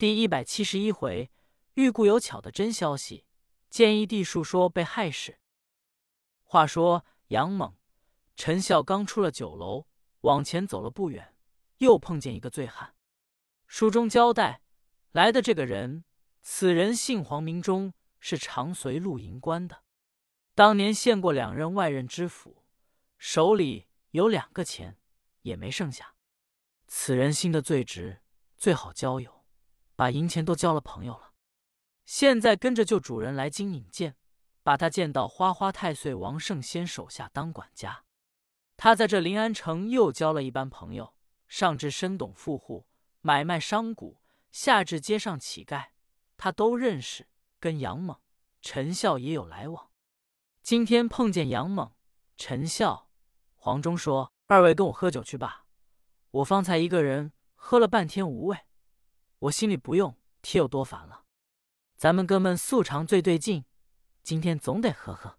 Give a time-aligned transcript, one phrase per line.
[0.00, 1.30] 第一百七十一回，
[1.74, 3.26] 遇故有巧的真消息。
[3.68, 5.38] 建议地述说被害事。
[6.42, 7.76] 话说杨猛、
[8.34, 9.86] 陈孝刚出了酒楼，
[10.22, 11.34] 往前走了不远，
[11.76, 12.94] 又碰见一个醉汉。
[13.66, 14.62] 书中交代，
[15.12, 16.04] 来的这个人，
[16.40, 19.82] 此人姓黄，名忠，是长随陆营官的，
[20.54, 22.64] 当年献过两任外任知府，
[23.18, 24.96] 手里有两个钱，
[25.42, 26.14] 也没剩下。
[26.86, 28.22] 此人心的最直，
[28.56, 29.39] 最好交友，
[30.00, 31.34] 把银钱都交了朋友了。
[32.06, 34.16] 现在跟着旧主人来京引荐，
[34.62, 38.04] 把他荐到花花太岁王圣仙手下当管家。
[38.78, 41.12] 他在这临安城又交了一班朋友，
[41.48, 42.86] 上至深懂富户，
[43.20, 44.16] 买卖商贾，
[44.50, 45.88] 下至街上乞丐，
[46.38, 47.28] 他都认识。
[47.58, 48.16] 跟杨猛、
[48.62, 49.90] 陈孝也有来往。
[50.62, 51.92] 今天碰见杨猛、
[52.38, 53.10] 陈孝，
[53.54, 55.66] 黄忠说：“二位跟我喝酒去吧，
[56.30, 58.56] 我方才一个人喝了半天无味，
[59.40, 61.24] 我心里不用贴有多烦了。”
[61.96, 63.66] 咱们哥们素常最对劲，
[64.22, 65.38] 今天总得喝喝。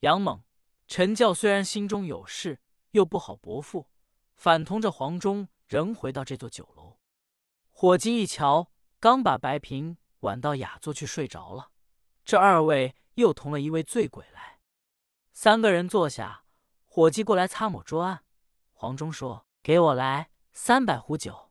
[0.00, 0.42] 杨猛、
[0.88, 3.88] 陈教虽然心中有事，又不好驳复，
[4.34, 6.98] 反同着黄忠，仍回到这座酒楼。
[7.70, 11.70] 伙计一瞧，刚把白瓶挽到雅座去睡着了。
[12.24, 14.58] 这二位又同了一位醉鬼来，
[15.32, 16.44] 三个人坐下，
[16.84, 18.24] 伙计过来擦抹桌案。
[18.72, 21.49] 黄忠说：“给我来三百壶酒。”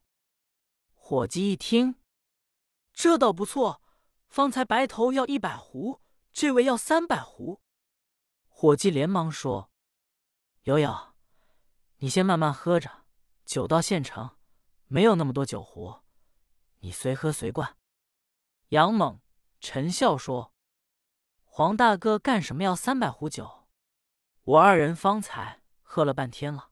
[1.10, 1.96] 伙计一听，
[2.94, 3.82] 这倒不错。
[4.28, 7.64] 方才白头要一百壶，这位要三百壶。
[8.48, 9.72] 伙计连忙说
[10.66, 11.16] ：“有有，
[11.98, 13.06] 你先慢慢喝着，
[13.44, 14.38] 酒到现成，
[14.86, 16.02] 没有那么多酒壶，
[16.82, 17.76] 你随喝随灌。”
[18.70, 19.20] 杨猛、
[19.60, 20.54] 陈笑说
[21.42, 23.68] ：“黄大哥干什么要三百壶酒？
[24.44, 26.70] 我二人方才喝了半天了。”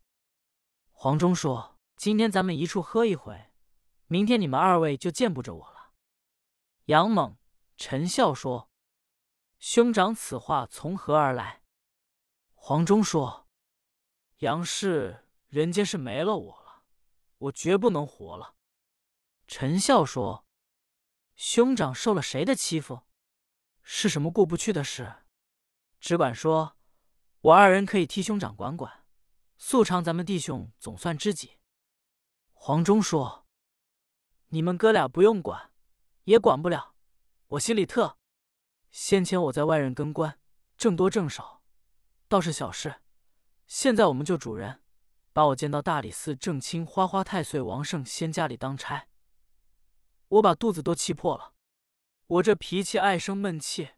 [0.94, 3.47] 黄忠说：“今天咱们一处喝一回，
[4.08, 5.92] 明天你们二位就见不着我了。”
[6.86, 7.38] 杨猛。
[7.80, 8.72] 陈笑说
[9.60, 11.62] ：“兄长，此话从何而来？”
[12.56, 13.48] 黄忠说
[14.40, 16.82] ：“杨氏人间是没了我了，
[17.38, 18.56] 我绝不能活了。”
[19.46, 20.48] 陈笑说
[21.38, 23.04] ：“兄长受了谁的欺负？
[23.84, 25.18] 是什么过不去的事？
[26.00, 26.78] 只管说，
[27.42, 29.06] 我二人可以替兄长管管。
[29.60, 31.60] 素常咱们弟兄总算知己。”
[32.54, 33.46] 黄忠说
[34.50, 35.72] ：“你们哥俩不用管，
[36.24, 36.94] 也管不了。”
[37.52, 38.18] 我心里特，
[38.92, 40.38] 先前我在外任跟官，
[40.78, 41.64] 挣多挣少，
[42.28, 43.02] 倒是小事。
[43.66, 44.82] 现在我们就主人
[45.32, 49.08] 把我见到大理寺正卿花花太岁王圣先家里当差，
[50.28, 51.54] 我把肚子都气破了。
[52.28, 53.92] 我这脾气爱生闷气，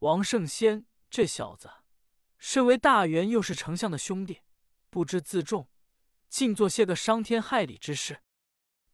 [0.00, 1.70] 王圣先这小子，
[2.38, 4.40] 身为大员又是丞相的兄弟，
[4.90, 5.68] 不知自重，
[6.28, 8.22] 竟做些个伤天害理之事。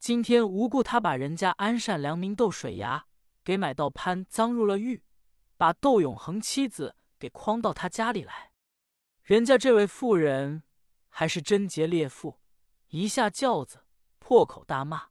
[0.07, 3.07] 今天无故他把人家安善良民窦水牙。
[3.43, 5.03] 给买到潘赃入了狱，
[5.57, 8.53] 把窦永恒妻子给诓到他家里来。
[9.25, 10.63] 人家这位妇人
[11.09, 12.39] 还是贞洁烈妇，
[12.91, 13.81] 一下轿子
[14.21, 15.09] 破口大骂。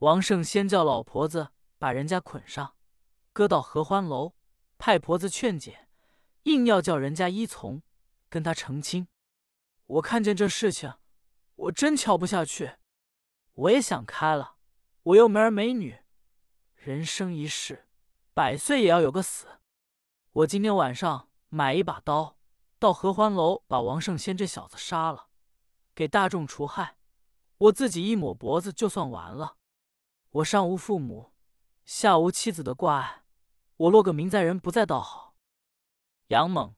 [0.00, 1.48] 王胜先叫老婆子
[1.78, 2.74] 把人家捆上，
[3.32, 4.34] 搁到合欢楼，
[4.76, 5.88] 派婆子劝解，
[6.42, 7.80] 硬要叫人家依从，
[8.28, 9.08] 跟他成亲。
[9.86, 10.92] 我看见这事情，
[11.54, 12.72] 我真瞧不下去。
[13.60, 14.54] 我也想开了，
[15.02, 15.98] 我又没儿没女。
[16.76, 17.86] 人生一世，
[18.32, 19.60] 百岁也要有个死。
[20.32, 22.38] 我今天晚上买一把刀，
[22.78, 25.26] 到合欢楼把王圣先这小子杀了，
[25.94, 26.96] 给大众除害。
[27.58, 29.58] 我自己一抹脖子就算完了。
[30.30, 31.34] 我上无父母，
[31.84, 33.24] 下无妻子的挂碍，
[33.76, 35.34] 我落个名在人不在倒好。
[36.28, 36.74] 杨猛、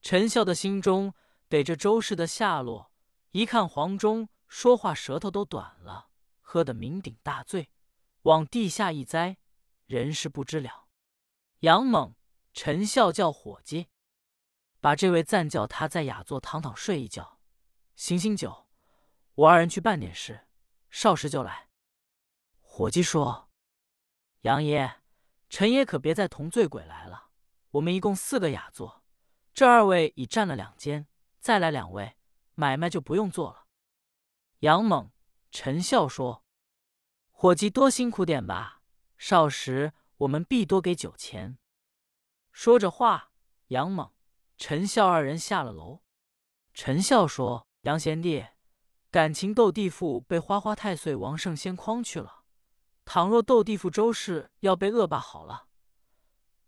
[0.00, 1.12] 陈孝的心中
[1.50, 2.90] 逮着周氏的下落，
[3.32, 6.08] 一看黄忠说话舌头都短了，
[6.52, 7.70] 喝得酩酊大醉，
[8.24, 9.38] 往地下一栽。
[9.86, 10.86] 人事不知了。
[11.60, 12.14] 杨猛、
[12.52, 13.88] 陈笑叫伙计，
[14.78, 17.40] 把这位暂叫他在雅座躺躺睡一觉，
[17.96, 18.68] 醒醒酒。
[19.34, 20.46] 我二人去办点事，
[20.90, 21.70] 少时就来。
[22.60, 23.48] 伙计说
[24.42, 25.00] ：“杨爷、
[25.48, 27.30] 陈爷可别再同醉鬼来了。
[27.70, 29.02] 我们一共四个雅座，
[29.54, 31.08] 这二位已占了两间，
[31.40, 32.18] 再来两位，
[32.54, 33.64] 买卖就不用做了。”
[34.60, 35.10] 杨猛、
[35.50, 36.41] 陈笑说
[37.42, 38.82] ：“伙计多辛苦点吧。”
[39.18, 41.58] 少时，我们必多给酒钱。
[42.52, 43.32] 说着话，
[43.66, 44.12] 杨猛、
[44.56, 46.04] 陈孝二人下了楼。
[46.72, 48.46] 陈孝说：“杨贤弟，
[49.10, 52.44] 感情斗地父被花花太岁王圣先诓去了。
[53.04, 55.66] 倘若斗地父周氏要被恶霸好了，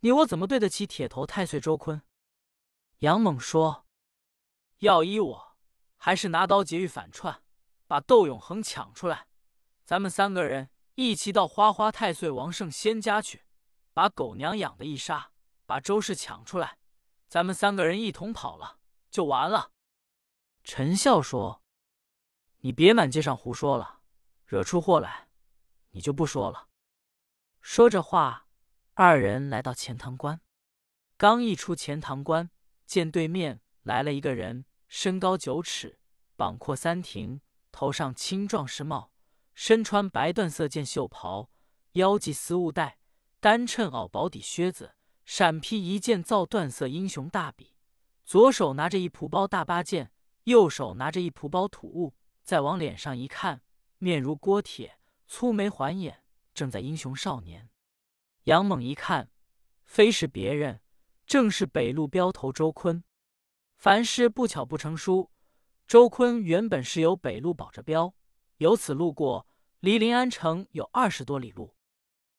[0.00, 2.02] 你我怎么对得起铁头太岁周坤？”
[2.98, 3.86] 杨猛说
[4.78, 5.56] ：“要依我，
[5.96, 7.44] 还是拿刀劫狱反串，
[7.86, 9.28] 把窦永恒抢出来，
[9.84, 13.44] 咱们三个人一起到花花太岁王圣仙家去，
[13.92, 15.32] 把狗娘养的一杀，
[15.66, 16.78] 把周氏抢出来，
[17.28, 18.78] 咱们三个人一同跑了，
[19.10, 19.72] 就完了。”
[20.64, 21.62] 陈笑说
[22.60, 24.00] ：“你别满街上胡说了，
[24.46, 25.28] 惹出祸来，
[25.90, 26.68] 你就不说了。”
[27.60, 28.48] 说着话，
[28.94, 30.40] 二人来到钱塘关。
[31.18, 32.50] 刚一出钱塘关，
[32.86, 35.98] 见对面来了一个人，身高九尺，
[36.36, 37.40] 膀阔三庭，
[37.70, 39.12] 头上青壮士帽，
[39.54, 41.48] 身穿白缎色件袖袍，
[41.92, 42.98] 腰系丝雾带，
[43.40, 47.74] 单衬袄薄底靴子，闪披一件皂缎色英雄大笔，
[48.24, 50.10] 左手拿着一蒲包大八件，
[50.44, 52.14] 右手拿着一蒲包土物。
[52.42, 53.62] 再往脸上一看，
[53.96, 57.70] 面如锅铁，粗眉环眼，正在英雄少年。
[58.42, 59.30] 杨猛一看，
[59.84, 60.82] 非是别人。
[61.26, 63.02] 正是北路镖头周坤，
[63.78, 65.30] 凡事不巧不成书。
[65.86, 68.14] 周坤原本是由北路保着镖，
[68.58, 69.46] 由此路过，
[69.80, 71.76] 离临安城有二十多里路。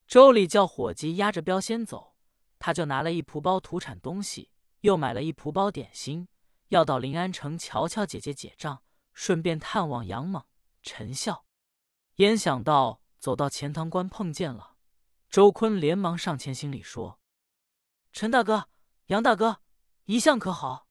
[0.08, 2.16] 周礼叫伙计押着镖先走，
[2.60, 4.52] 他就拿了一蒲包土产东西，
[4.82, 6.28] 又买了一蒲包点心，
[6.70, 8.84] 要到临安城瞧瞧姐姐结账，
[9.14, 10.44] 顺便探望杨猛、
[10.82, 11.46] 陈笑。
[12.16, 14.76] 焉想到走到钱塘关碰见了，
[15.30, 17.20] 周坤连忙上前行礼说
[18.14, 18.70] ：“陈大哥。”
[19.08, 19.62] 杨大哥，
[20.06, 20.88] 一向可好？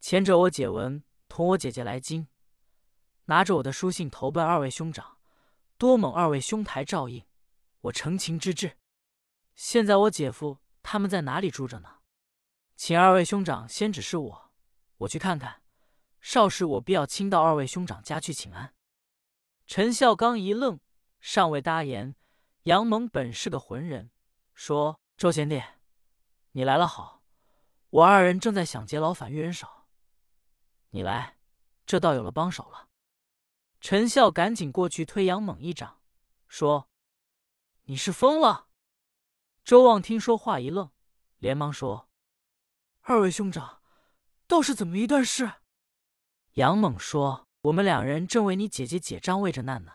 [0.00, 2.26] 前者我解文同我姐姐来京，
[3.26, 5.18] 拿着我的书信投奔二位兄长，
[5.78, 7.24] 多蒙二位兄台照应，
[7.82, 8.78] 我成情之至。
[9.54, 11.96] 现在我姐夫他们在哪里住着呢？
[12.76, 14.52] 请二位兄长先指示我，
[14.98, 15.62] 我去看看。
[16.20, 18.74] 少时我必要亲到二位兄长家去请安。
[19.66, 20.80] 陈孝刚一愣，
[21.20, 22.14] 尚未答言。
[22.64, 24.10] 杨蒙本是个浑人，
[24.52, 25.62] 说：“周贤弟，
[26.52, 27.22] 你来了好。”
[27.90, 29.86] 我二人正在想劫牢反遇人少，
[30.90, 31.36] 你来，
[31.86, 32.88] 这倒有了帮手了。
[33.80, 36.00] 陈笑赶紧过去推杨猛一掌，
[36.48, 36.88] 说
[37.84, 38.68] ：“你是疯了！”
[39.64, 40.90] 周望听说话一愣，
[41.38, 42.08] 连忙说
[43.02, 43.82] ：“二位兄长，
[44.46, 45.52] 倒是怎么一段事？”
[46.54, 49.92] 杨猛说：“我们两人正为你姐姐解账，为着难呢。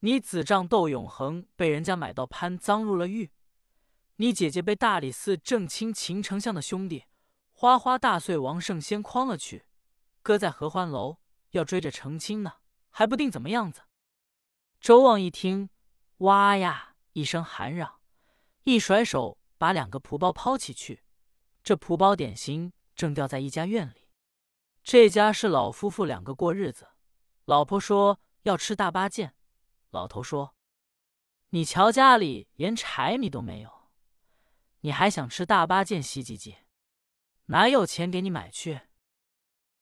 [0.00, 3.30] 你子丈窦永恒被人家买到潘赃入了狱。”
[4.18, 7.04] 你姐姐被大理寺正卿秦丞相的兄弟
[7.52, 9.66] 花花大岁王圣先诓了去，
[10.22, 11.18] 搁在合欢楼，
[11.50, 12.54] 要追着成亲呢，
[12.98, 13.82] 还不定怎么样子。
[14.80, 15.68] 周望一听，
[16.18, 18.00] 哇呀一声喊嚷，
[18.62, 21.02] 一甩手把两个蒲包抛起去。
[21.62, 24.08] 这蒲包点心正掉在一家院里，
[24.82, 26.88] 这家是老夫妇两个过日子。
[27.44, 29.34] 老婆说要吃大八件，
[29.90, 30.54] 老头说
[31.50, 33.90] ：“你瞧家里连柴米都没有。”
[34.80, 36.54] 你还想吃大八件西唧唧？
[37.46, 38.80] 哪有钱给你买去？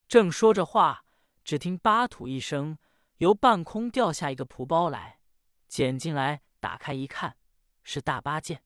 [0.08, 1.04] 正说着话，
[1.44, 2.76] 只听“巴土”一声，
[3.18, 5.20] 由半空掉下一个蒲包来，
[5.68, 7.36] 捡进来，打开一看，
[7.82, 8.64] 是大八件。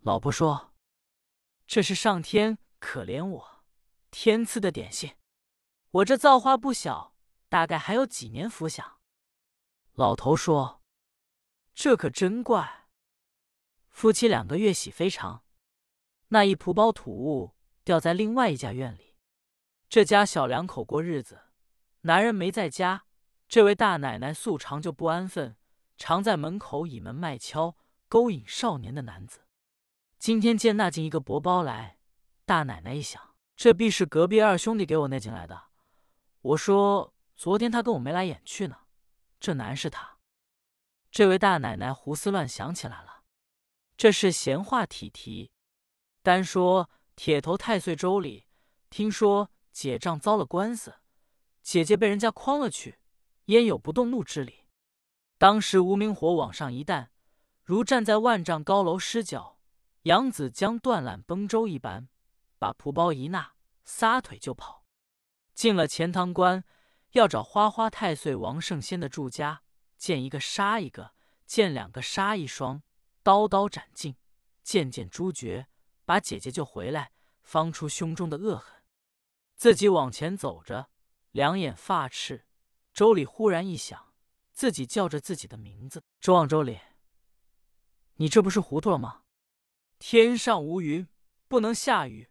[0.00, 0.74] 老婆说
[1.66, 3.64] ：“这是上天可怜我，
[4.10, 5.16] 天赐的点心。
[5.90, 7.14] 我这造化不小，
[7.48, 8.98] 大概还有几年福享。”
[9.94, 10.82] 老头说
[11.72, 12.88] ：“这可真怪。
[13.90, 15.44] 夫妻两个月喜非常。”
[16.28, 17.54] 那一蒲包土物
[17.84, 19.16] 掉在另外一家院里，
[19.88, 21.42] 这家小两口过日子，
[22.02, 23.04] 男人没在家。
[23.52, 25.58] 这位大奶奶素常就不安分，
[25.98, 27.76] 常在门口倚门卖敲，
[28.08, 29.42] 勾引少年的男子。
[30.18, 31.98] 今天见那进一个薄包来，
[32.46, 35.64] 大奶奶一想，这必是隔壁二兄弟给我那进来的。
[36.40, 38.74] 我说昨天他跟我眉来眼去呢，
[39.38, 40.16] 这难是他。
[41.10, 43.24] 这位大奶奶胡思乱想起来了，
[43.98, 45.50] 这是闲话体题。
[46.22, 48.46] 单说铁头太岁周里，
[48.88, 50.94] 听说姐丈遭了官司，
[51.60, 52.98] 姐姐被人家诓了去，
[53.46, 54.66] 焉有不动怒之理？
[55.38, 57.10] 当时无名火往上一弹，
[57.64, 59.58] 如站在万丈高楼失脚，
[60.02, 62.08] 杨子将断缆崩舟一般，
[62.58, 64.84] 把蒲包一纳，撒腿就跑。
[65.54, 66.64] 进了钱塘关，
[67.12, 69.62] 要找花花太岁王圣仙的住家，
[69.98, 71.12] 见一个杀一个，
[71.44, 72.82] 见两个杀一双，
[73.22, 74.16] 刀刀斩尽，
[74.62, 75.66] 件件诛绝。
[76.04, 78.82] 把姐姐救回来，方出胸中的恶恨。
[79.54, 80.90] 自己往前走着，
[81.30, 82.46] 两眼发赤。
[82.92, 84.12] 周礼忽然一想，
[84.52, 86.78] 自己叫着自己的名字：“周望周礼，
[88.16, 89.22] 你这不是糊涂了吗？
[89.98, 91.08] 天上无云，
[91.48, 92.28] 不能下雨；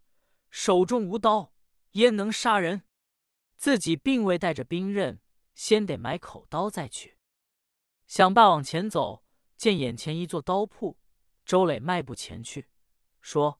[0.49, 1.53] 手中无刀，
[1.93, 2.83] 焉能杀人？
[3.57, 5.19] 自己并未带着兵刃，
[5.55, 7.17] 先得买口刀再去。”
[8.05, 9.23] 想罢往前走，
[9.57, 10.99] 见眼前一座刀铺，
[11.43, 12.69] 周磊迈步前去，
[13.19, 13.59] 说。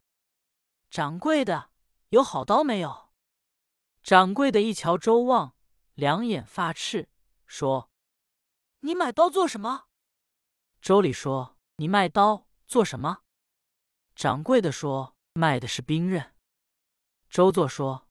[0.89, 1.71] 掌柜的，
[2.09, 3.09] 有好刀没有？
[4.03, 5.55] 掌柜的一瞧周望，
[6.01, 7.09] 两眼发赤，
[7.45, 7.91] 说
[8.81, 9.85] ：“你买刀做什么？”
[10.81, 13.21] 周礼说：“你卖刀做什么？”
[14.15, 16.33] 掌柜的说：“卖的是兵刃。”
[17.29, 18.07] 周作说：“